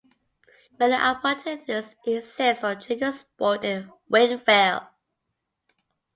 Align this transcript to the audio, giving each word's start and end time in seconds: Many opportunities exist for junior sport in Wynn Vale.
Many 0.79 0.95
opportunities 0.95 1.93
exist 2.07 2.61
for 2.61 2.73
junior 2.73 3.11
sport 3.11 3.63
in 3.63 3.91
Wynn 4.09 4.41
Vale. 4.43 4.89